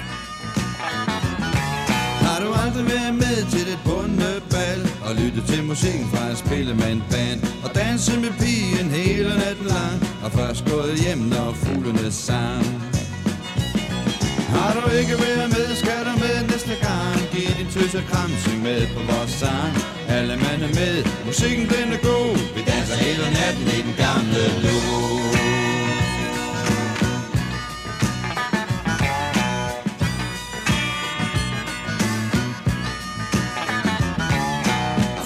Har 2.27 2.41
du 2.45 2.53
aldrig 2.65 2.87
været 2.95 3.15
med 3.15 3.51
til 3.51 3.67
et 3.75 3.81
bundebal 3.85 4.81
Og 5.07 5.15
lyttet 5.15 5.45
til 5.49 5.65
musikken 5.65 6.07
fra 6.13 6.27
et 6.27 6.39
spillemandband 6.39 7.41
Og 7.65 7.75
danset 7.75 8.21
med 8.21 8.33
pigen 8.41 8.91
hele 8.91 9.29
natten 9.29 9.67
lang 9.67 9.99
Og 10.25 10.33
først 10.33 10.65
gået 10.71 10.95
hjem, 11.05 11.19
når 11.19 11.53
fuglene 11.53 12.13
sang 12.13 12.96
har 14.57 14.73
du 14.77 14.83
ikke 15.01 15.15
været 15.25 15.49
med, 15.57 15.69
skal 15.83 16.01
du 16.09 16.13
med 16.25 16.37
næste 16.51 16.75
gang. 16.87 17.19
Giv 17.33 17.51
din 17.59 17.69
tøse 17.75 18.01
kram, 18.11 18.31
syng 18.45 18.63
med 18.63 18.81
på 18.95 19.01
vores 19.11 19.33
sang. 19.43 19.73
Alle 20.17 20.35
mand 20.45 20.61
er 20.69 20.73
med, 20.81 20.97
musikken 21.27 21.67
den 21.75 21.87
er 21.97 22.01
god. 22.11 22.33
Vi 22.57 22.61
danser 22.71 22.97
hele 23.07 23.27
natten 23.39 23.67
i 23.77 23.81
den 23.87 23.95
gamle 24.05 24.43
låg 24.65 25.37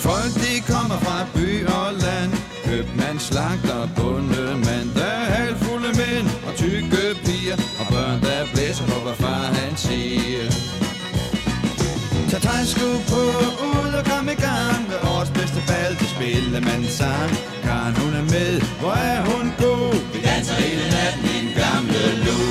Folk 0.07 0.33
de 0.45 0.53
kommer 0.73 0.99
fra 1.05 1.17
by 1.35 1.67
og 1.67 1.87
land. 2.05 2.33
Købmand, 2.65 3.19
slagter, 3.19 3.70
Tag 12.43 12.51
træsko 12.51 12.89
på, 13.13 13.23
ud 13.71 13.93
og 13.99 14.05
kom 14.05 14.29
i 14.29 14.39
gang. 14.47 14.81
Med 14.89 14.99
årets 15.13 15.31
bedste 15.31 15.61
bal, 15.69 15.93
det 16.01 16.09
spiller 16.17 16.61
man 16.61 16.85
sang. 16.89 17.33
Karen 17.65 17.95
hun 18.01 18.13
er 18.15 18.23
med, 18.23 18.61
hvor 18.81 18.93
er 18.93 19.21
hun 19.31 19.53
god? 19.59 19.95
Vi 20.13 20.21
danser 20.29 20.55
hele 20.55 20.85
natten 20.97 21.25
i 21.33 21.37
en 21.43 21.51
gamle 21.61 22.03
låg 22.25 22.51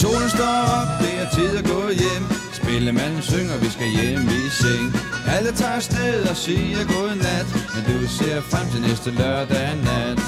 Solen 0.00 0.30
står 0.30 0.56
op, 0.78 0.90
det 1.02 1.12
er 1.22 1.28
tid 1.36 1.56
at 1.58 1.64
gå 1.64 1.80
hjem. 2.02 2.24
Spillemanden 2.52 3.22
synger, 3.22 3.56
vi 3.58 3.68
skal 3.70 3.88
hjem 3.98 4.28
i 4.28 4.42
seng. 4.60 5.13
Alle 5.26 5.52
tager 5.52 5.72
afsted 5.72 6.28
og 6.30 6.36
siger 6.36 6.84
godnat 6.94 7.46
Men 7.74 7.82
du 7.88 8.06
ser 8.08 8.40
frem 8.40 8.66
til 8.70 8.80
næste 8.80 9.10
lørdag 9.10 9.76
nat. 9.84 10.20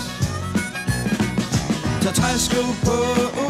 Tag 2.03 2.15
træsko 2.15 2.63
på, 2.85 2.99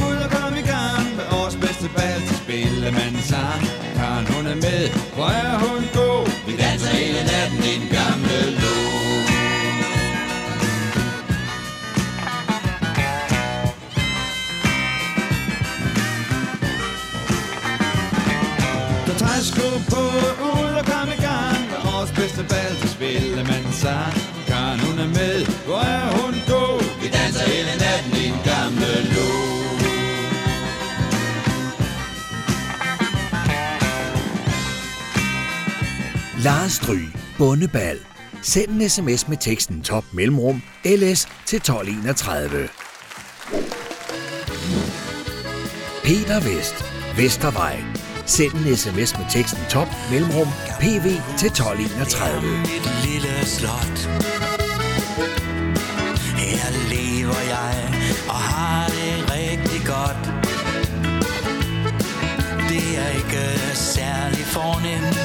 ud 0.07 0.17
og 0.25 0.31
kom 0.31 0.55
i 0.63 0.65
gang 0.75 1.07
Med 1.17 1.27
års 1.39 1.57
bedste 1.57 1.89
bal 1.97 2.21
til 2.29 2.93
man 2.93 3.15
sang 3.23 3.63
Karen 3.97 4.27
hun 4.27 4.47
er 4.47 4.55
med, 4.55 4.83
hvor 5.15 5.31
er 5.43 5.59
hun 5.59 5.81
god? 5.95 6.27
Vi 6.47 6.57
danser 6.57 6.89
hele 6.89 7.23
natten 7.31 7.63
i 7.73 7.75
den 7.81 7.89
gamle 7.97 8.39
lå 8.63 8.77
Tag 19.07 19.17
træsko 19.23 19.69
på, 19.93 20.03
ud 20.61 20.73
og 20.81 20.85
kom 20.85 21.09
i 21.09 21.16
næste 22.37 22.55
bedste 22.55 22.89
så 22.89 22.95
spiller 22.95 23.45
man 23.45 23.73
sang 23.73 24.13
Karen 24.47 24.81
hun 24.81 24.99
er 24.99 25.07
med, 25.07 25.47
hvor 25.65 25.79
er 25.79 26.11
hun 26.17 26.35
god 26.49 27.01
Vi 27.03 27.09
danser 27.09 27.45
hele 27.51 27.71
natten 27.85 28.13
i 28.13 28.27
den 28.31 28.41
gamle 28.45 28.93
lo. 29.15 29.29
Lars 36.45 36.73
Stry, 36.73 37.03
Bundebal. 37.39 37.99
Send 38.43 38.71
en 38.71 38.89
sms 38.89 39.29
med 39.29 39.37
teksten 39.37 39.83
top 39.83 40.05
mellemrum 40.13 40.63
ls 40.85 41.29
til 41.47 41.57
1231. 41.57 42.69
Peter 46.05 46.41
Vest, 46.41 46.85
Vestervej. 47.17 47.96
Send 48.27 48.53
en 48.53 48.77
sms 48.77 49.19
med 49.19 49.27
teksten 49.31 49.61
top 49.71 49.89
mellemrum 50.11 50.49
pv 50.81 51.07
til 51.39 51.47
1231. 51.47 52.63
Et 52.77 52.87
lille 53.07 53.47
slot. 53.47 53.99
Her 56.43 56.67
lever 56.95 57.41
jeg 57.55 57.75
og 58.29 58.35
har 58.35 58.87
det 58.87 59.33
rigtig 59.37 59.81
godt. 59.87 60.23
Det 62.69 62.87
er 63.05 63.11
ikke 63.21 63.45
særlig 63.75 64.45
fornemt 64.57 65.19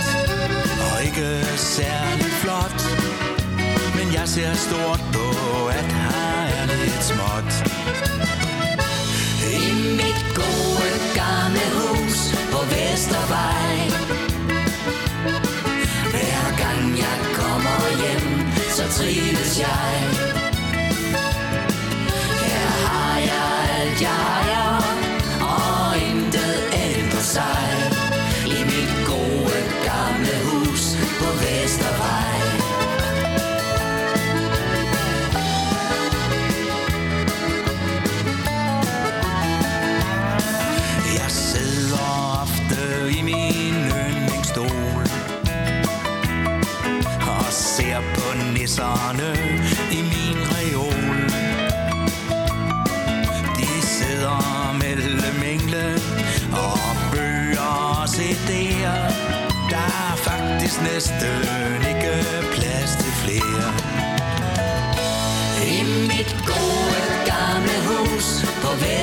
og 0.88 1.04
ikke 1.04 1.46
særlig 1.58 2.32
flot. 2.42 2.80
Men 3.98 4.14
jeg 4.14 4.28
ser 4.28 4.54
stort 4.54 5.02
på, 5.14 5.28
at 5.68 5.86
her 5.86 6.46
er 6.58 6.66
lidt 6.66 7.04
småt. 7.04 7.52
Trives 19.62 20.01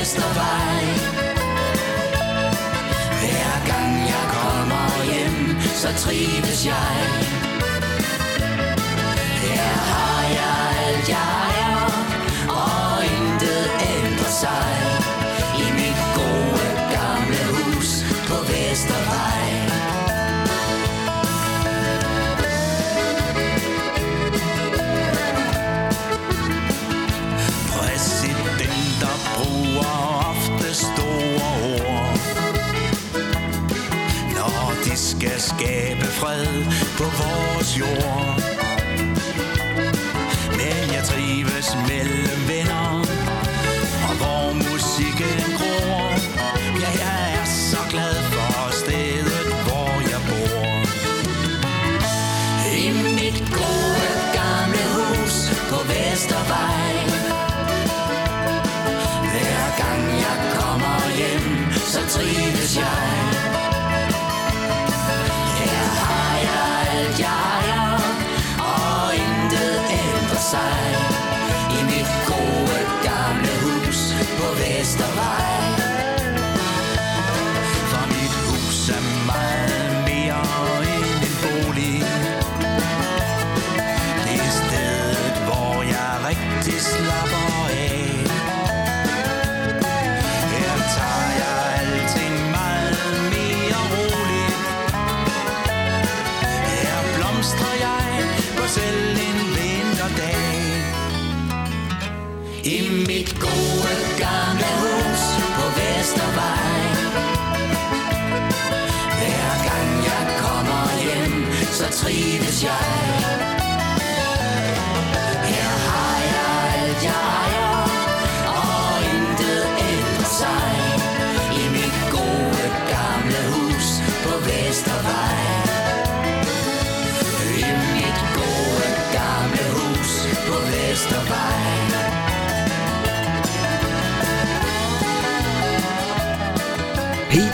Vestervej. 0.08 0.84
Hver 3.20 3.66
gang 3.66 3.92
jeg 4.12 4.24
kommer 4.32 5.12
hjem, 5.12 5.60
så 5.60 5.88
trives 5.96 6.66
jeg. 6.66 7.37
På 36.98 37.04
vores 37.04 38.47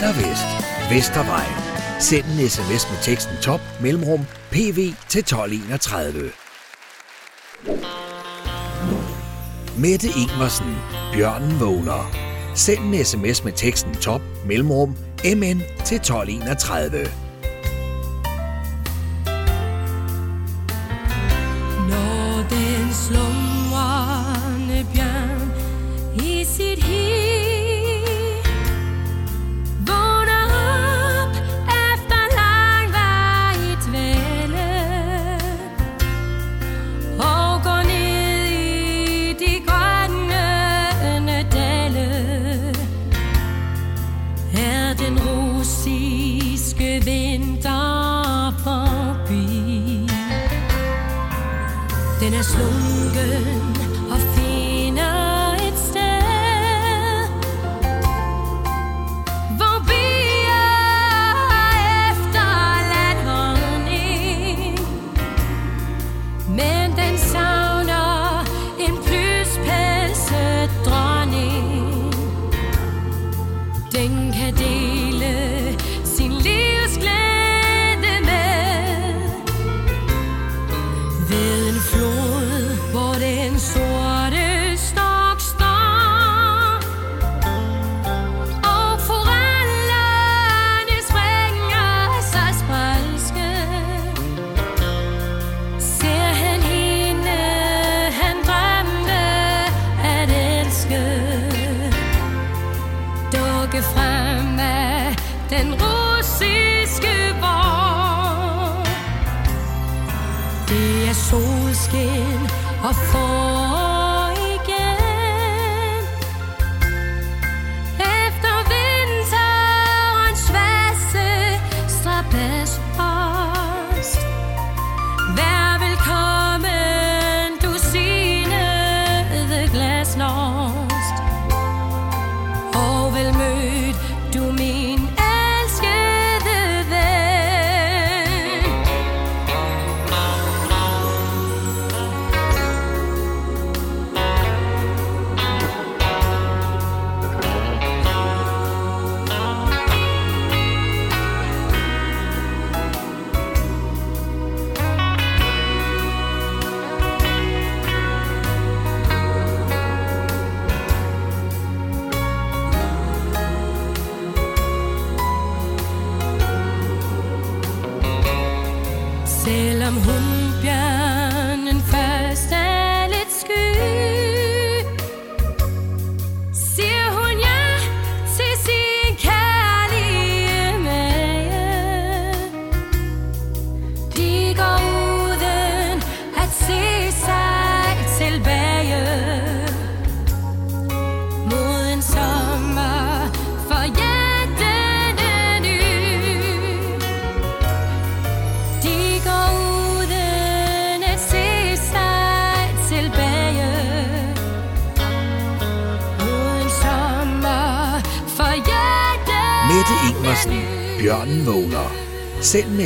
eller 0.05 0.29
vest. 0.29 0.45
Vestervej. 0.89 1.45
Send 1.99 2.25
en 2.25 2.49
sms 2.49 2.91
med 2.91 3.03
teksten 3.03 3.35
top 3.41 3.61
mellemrum 3.81 4.25
pv 4.51 4.93
til 5.09 5.19
1231. 5.19 6.31
Mette 9.77 10.07
Ingvarsen. 10.07 10.75
Bjørnen 11.13 11.59
vågner. 11.59 12.11
Send 12.55 12.79
en 12.79 13.05
sms 13.05 13.43
med 13.43 13.53
teksten 13.53 13.95
top 13.95 14.21
mellemrum 14.47 14.95
mn 15.23 15.61
til 15.85 15.95
1231. 15.95 17.24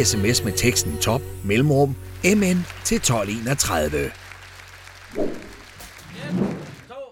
sms 0.10 0.44
med 0.44 0.54
teksten 0.54 0.98
top 0.98 1.22
mellemrum 1.44 1.96
mn 2.24 2.66
til 2.84 2.96
1231. 2.96 4.12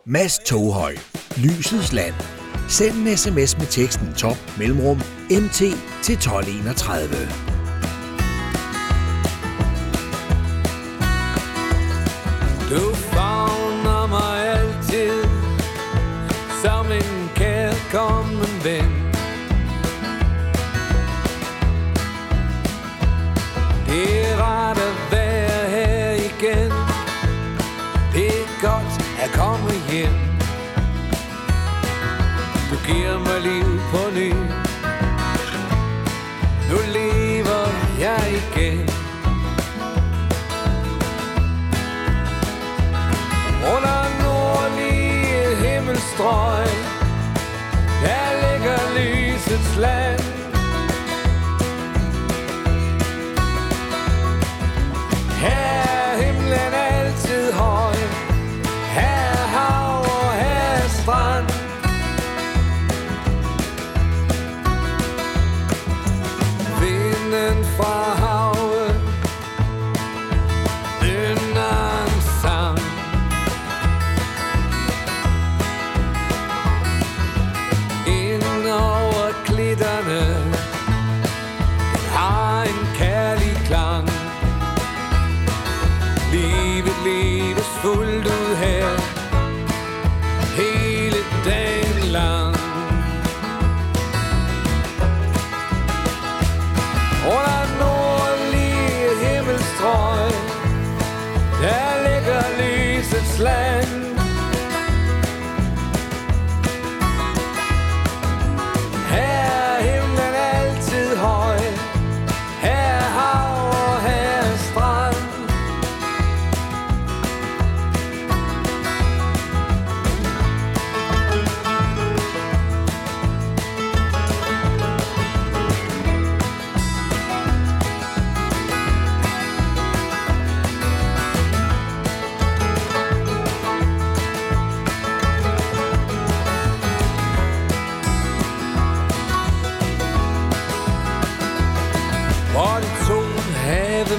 Mads 0.06 0.40
Toghøj, 0.46 0.98
Lysets 1.38 1.94
Land. 1.94 2.14
Send 2.70 3.08
en 3.08 3.18
sms 3.18 3.58
med 3.58 3.68
teksten 3.68 4.14
top 4.14 4.38
mellemrum 4.58 4.98
mt 5.30 5.58
til 6.04 6.14
1231. 6.14 7.47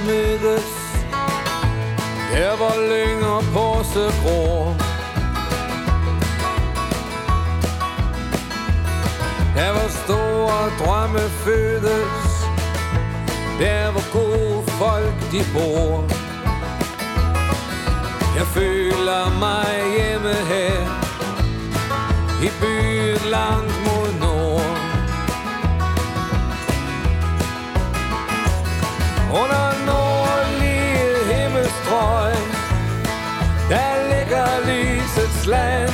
mødes. 0.09 0.71
Der 2.33 2.57
hvor 2.57 2.77
lynger 2.93 3.39
på 3.55 3.67
sig 3.93 4.11
gror. 4.23 4.77
Der 9.57 9.71
hvor 9.73 9.89
store 10.05 10.61
drømme 10.81 11.25
fødes. 11.45 12.25
Der 13.61 13.91
hvor 13.91 14.07
gode 14.13 14.63
folk 14.71 15.17
de 15.33 15.41
bor. 15.55 16.05
Jeg 18.37 18.47
føler 18.47 19.25
mig 19.45 19.71
hjemme 19.97 20.35
her. 20.53 20.79
I 22.47 22.49
byen 22.61 23.31
langt 23.31 23.78
land 35.49 35.88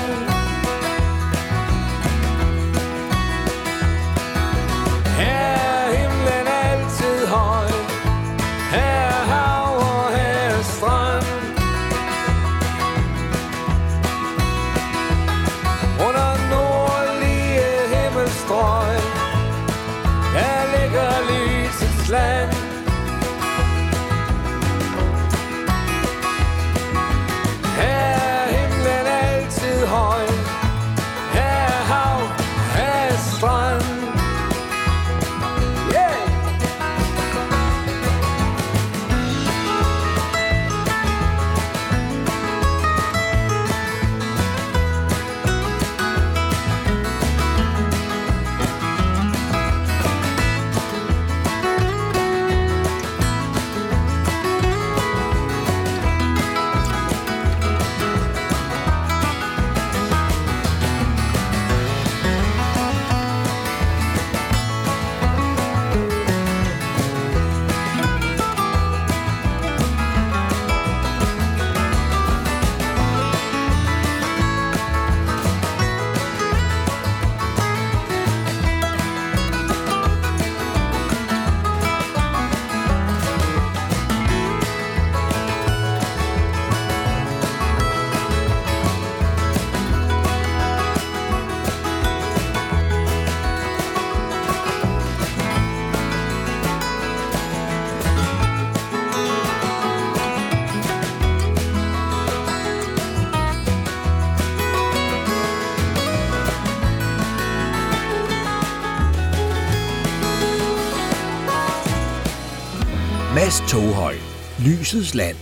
Toghøj. 113.75 114.15
Lysets 114.59 115.15
land. 115.15 115.37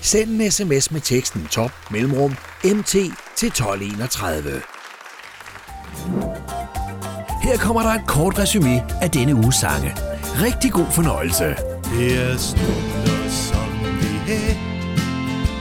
Send 0.00 0.30
en 0.30 0.50
sms 0.50 0.90
med 0.90 1.00
teksten 1.00 1.46
top 1.50 1.70
mellemrum 1.90 2.36
MT 2.64 2.90
til 3.36 3.46
1231. 3.46 4.50
Her 7.42 7.56
kommer 7.56 7.82
der 7.82 7.88
et 7.88 8.06
kort 8.06 8.38
resume 8.38 9.02
af 9.02 9.10
denne 9.10 9.34
uges 9.34 9.56
sange. 9.56 9.96
Rigtig 10.42 10.72
god 10.72 10.86
fornøjelse. 10.90 11.44
Det 11.44 12.16
er 12.22 12.36
stunder 12.36 13.28
som 13.28 13.70
vi 14.00 14.32
her, 14.32 14.54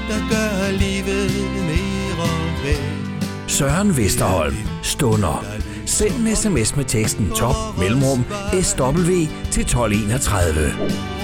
der 0.09 0.29
gør 0.29 0.71
livet 0.71 1.31
mere 1.65 2.27
værd. 2.63 3.49
Søren 3.49 3.97
Vesterholm. 3.97 4.57
Stunder. 4.83 5.45
Send 5.85 6.27
en 6.27 6.35
sms 6.35 6.75
med 6.75 6.85
teksten 6.85 7.31
top 7.35 7.55
mellemrum 7.79 8.25
SW 8.61 9.11
til 9.51 9.61
1231. 9.61 11.14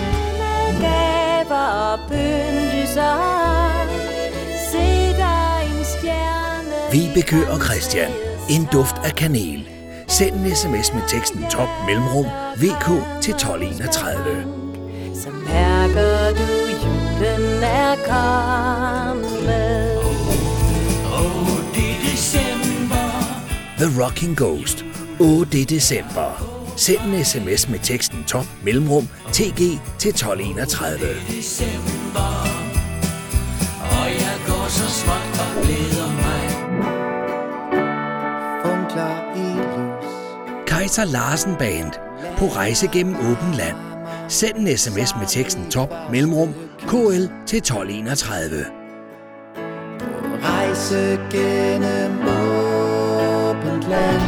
bønlyser. 2.95 3.87
Se 4.71 5.13
dig 5.17 5.77
en 5.77 5.85
stjerne. 5.85 6.91
Vibeke 6.91 7.51
og 7.51 7.61
Christian. 7.61 8.11
En 8.49 8.67
duft 8.71 8.95
af 9.03 9.15
kanel. 9.15 9.67
Send 10.07 10.35
en 10.35 10.55
sms 10.55 10.93
med 10.93 11.01
teksten 11.07 11.45
top 11.49 11.69
mellemrum 11.85 12.25
VK 12.55 12.85
til 13.21 13.33
1231. 13.33 14.45
Så 15.15 15.29
mærker 15.29 16.29
du, 16.29 16.47
julen 16.83 17.63
er 17.63 17.95
kommet. 17.95 19.31
Det 21.75 21.91
er 21.91 22.11
december. 22.11 23.05
The 23.77 24.03
Rocking 24.03 24.37
Ghost. 24.37 24.85
8. 25.19 25.63
december. 25.63 26.47
Send 26.77 26.99
en 27.13 27.25
sms 27.25 27.69
med 27.69 27.79
teksten 27.83 28.23
top 28.23 28.45
mellemrum 28.63 29.07
TG 29.33 29.79
til 29.99 30.09
1231. 30.09 31.07
december 31.29 31.81
Og 32.13 32.17
jeg 32.17 32.53
går 32.53 32.60
så 34.71 34.89
småt 34.89 35.39
og 35.43 35.63
glæder 35.63 36.07
mig 36.23 36.43
Funkler 38.63 39.35
i 39.35 39.47
lys. 39.67 40.11
Kaiser 40.67 41.05
Larsen 41.05 41.55
Band. 41.55 41.91
På 42.37 42.45
rejse 42.45 42.87
gennem 42.87 43.15
åben 43.15 43.53
land. 43.53 43.77
Send 44.29 44.57
en 44.57 44.77
sms 44.77 45.15
med 45.19 45.27
teksten 45.27 45.71
top 45.71 45.93
mellemrum 46.11 46.53
KL 46.79 47.25
til 47.45 47.57
1231. 47.57 48.65
Rejse 50.43 51.19
gennem 51.31 52.19
åbent 52.19 53.89
land. 53.89 54.21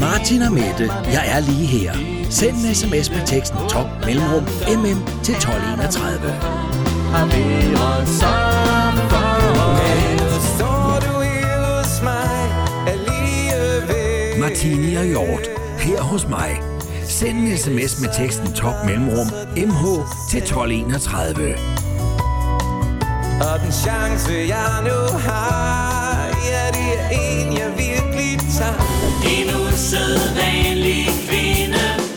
Martin 0.00 0.42
og 0.42 0.52
Mette, 0.52 0.92
jeg 1.12 1.36
er 1.36 1.40
lige 1.40 1.66
her. 1.66 2.13
Send 2.34 2.56
en 2.56 2.74
sms 2.74 3.10
med 3.10 3.26
teksten 3.26 3.58
top 3.68 3.86
mellemrum 4.06 4.42
mm 4.42 4.98
til 5.22 5.34
1231. 5.34 6.30
Har 7.14 7.26
været 7.26 8.08
så 8.08 8.26
Men 9.78 10.16
nu 10.16 10.30
står 10.56 11.00
du 11.06 11.20
her 11.20 11.78
hos 11.78 12.02
mig 12.02 12.38
Alligevel 12.86 14.40
Martini 14.40 14.94
og 14.94 15.04
Hjort, 15.04 15.48
her 15.78 16.02
hos 16.02 16.28
mig. 16.28 16.60
Send 17.08 17.38
en 17.38 17.58
sms 17.58 18.00
med 18.00 18.08
teksten 18.18 18.52
top 18.52 18.74
mellemrum 18.86 19.26
mh 19.56 19.84
til 20.30 20.38
1231. 20.38 21.56
Og 23.40 23.60
den 23.60 23.72
chance 23.72 24.32
jeg 24.48 24.82
nu 24.84 25.18
har 25.18 26.26
Ja, 26.50 26.66
det 26.78 26.90
er 27.00 27.08
en 27.10 27.52
jeg 27.52 27.70
virkelig 27.78 28.38
tager 28.58 28.74
En 29.24 29.48
usædvanlig 29.68 31.04
kvinde 31.04 31.13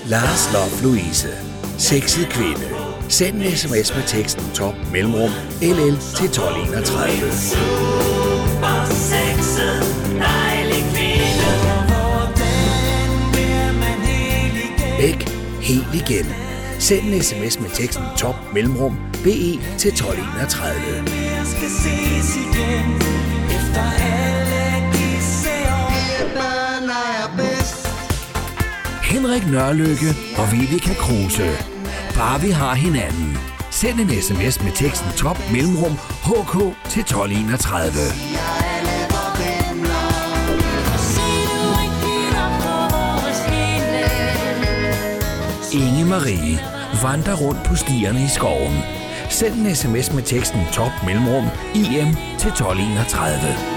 Lars 0.09 0.53
Love 0.53 0.83
Louise, 0.83 1.27
sexet 1.77 2.29
kvinde. 2.29 2.67
Send 3.09 3.41
en 3.41 3.51
sms 3.57 3.95
med 3.95 4.03
teksten 4.07 4.43
top 4.53 4.73
mellemrum 4.91 5.29
LL 5.61 5.97
til 6.17 6.25
1231. 6.25 7.31
Super 7.31 8.85
sexet 8.89 9.79
dejlig 10.19 10.83
kvinde 10.95 11.47
Bæk 14.97 15.29
helt 15.61 15.87
igen. 15.93 16.25
Send 16.79 17.13
en 17.13 17.23
sms 17.23 17.59
med 17.59 17.69
teksten 17.73 18.05
top 18.17 18.35
mellemrum 18.53 18.97
BE 19.23 19.59
til 19.77 19.91
1231. 19.91 20.73
Jeg 21.37 21.45
skal 21.45 21.69
ses 21.69 22.35
igen 22.35 22.95
Efter 23.49 24.06
Henrik 29.07 29.47
Nørlykke 29.47 30.11
og 30.37 30.51
Vivica 30.51 30.93
Kruse. 30.93 31.49
Bare 32.15 32.41
vi 32.41 32.49
har 32.49 32.73
hinanden. 32.73 33.37
Send 33.71 33.99
en 33.99 34.21
sms 34.21 34.63
med 34.63 34.71
teksten 34.71 35.11
top 35.17 35.37
mellemrum 35.51 35.95
HK 36.27 36.53
til 36.89 37.01
1231. 37.01 37.91
Inge 45.73 46.05
Marie 46.05 46.59
vandrer 47.03 47.35
rundt 47.35 47.63
på 47.63 47.75
stierne 47.75 48.23
i 48.23 48.29
skoven. 48.37 48.77
Send 49.29 49.53
en 49.53 49.75
sms 49.75 50.13
med 50.13 50.23
teksten 50.23 50.61
top 50.73 50.91
mellemrum 51.05 51.45
IM 51.75 52.11
til 52.39 52.49
1231. 52.49 53.76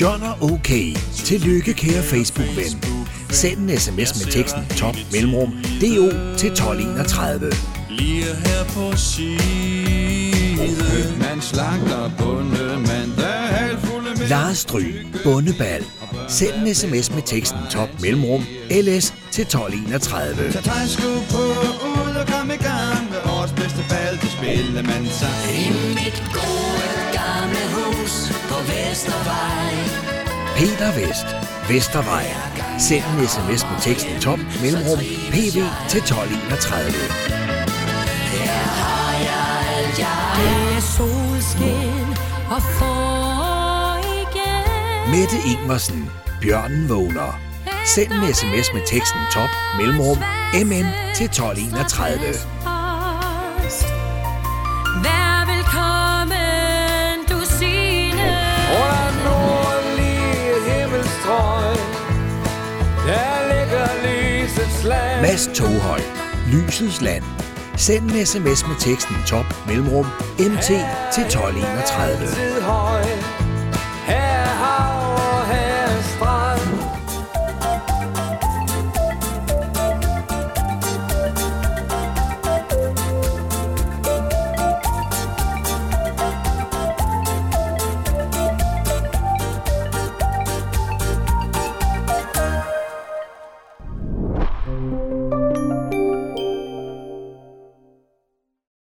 John 0.00 0.22
og 0.22 0.42
OK. 0.42 0.70
Tillykke 1.14 1.74
kære 1.74 2.02
Facebook-ven. 2.02 2.84
Send 3.30 3.58
en 3.58 3.78
sms 3.78 3.96
med 3.96 4.32
teksten 4.32 4.66
top 4.76 4.96
mellemrum 5.12 5.50
DO 5.80 6.08
til 6.36 6.50
1231. 6.50 7.52
Lige 7.90 8.24
her 8.24 8.64
på 8.64 8.96
siden 8.96 10.76
Købmand, 10.90 11.40
slagter, 11.40 12.10
bundemand, 12.18 13.16
der 13.16 13.26
er 13.26 13.46
halvfulde 13.46 14.10
med 14.18 14.28
Lars 14.28 14.58
Stry, 14.58 14.84
Bundebal. 15.24 15.84
Send 16.28 16.54
en 16.54 16.74
sms 16.74 17.14
med 17.14 17.22
teksten 17.26 17.60
top 17.70 17.88
mellemrum 18.00 18.42
LS 18.70 19.14
til 19.32 19.42
1231. 19.42 20.52
Så 20.52 20.62
træsko 20.62 21.08
på, 21.30 21.44
ud 21.90 22.14
og 22.20 22.26
kom 22.26 22.50
i 22.50 22.60
gang 22.68 23.10
med 23.10 23.20
årets 23.32 23.52
bedste 23.52 23.82
bal, 23.90 24.18
det 24.22 24.30
spiller 24.30 24.82
man 24.82 25.06
sig. 25.06 25.38
I 25.54 25.72
mit 25.94 26.22
gode 26.32 26.93
på 28.54 28.60
Vestervej 28.62 29.74
Peter 30.56 30.92
Vest, 30.98 31.26
Vestervej. 31.68 32.26
Send 32.78 33.04
en 33.04 33.26
sms 33.28 33.62
med 33.70 33.80
teksten 33.80 34.20
top 34.20 34.38
mellemrum 34.62 34.98
PV 35.34 35.56
til 35.90 36.00
1231. 36.00 36.92
Her 38.32 38.62
har 38.80 39.12
jeg 39.28 39.46
alt 39.76 39.98
jeg 39.98 40.20
Det 40.38 40.76
er 40.76 40.80
solskin 40.96 42.08
og 42.54 42.62
igen. 44.22 44.64
Mette 45.14 45.38
Ingvarsen, 45.52 46.10
Bjørnen 46.40 46.88
vågner. 46.88 47.40
Send 47.94 48.12
en 48.12 48.34
sms 48.34 48.72
med 48.74 48.82
teksten 48.86 49.20
top 49.32 49.50
mellemrum 49.78 50.18
MN 50.54 50.86
til 51.14 51.26
1231. 51.26 52.73
lysets 65.34 65.34
Mads 65.34 65.58
Toghøj, 65.58 66.00
Lysets 66.52 67.00
Land. 67.00 67.24
Send 67.76 68.10
en 68.10 68.26
sms 68.26 68.66
med 68.66 68.76
teksten 68.78 69.16
top 69.26 69.66
mellemrum 69.66 70.06
MT 70.38 70.66
til 71.14 71.24
1231. 71.24 73.43